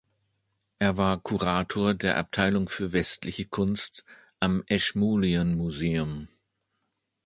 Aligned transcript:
Er 0.79 0.97
war 0.97 1.21
Kurator 1.21 1.93
der 1.93 2.17
Abteilung 2.17 2.69
für 2.69 2.91
Westliche 2.91 3.45
Kunst 3.45 4.03
am 4.39 4.63
Ashmolean 4.67 5.53
Museum. 5.55 6.27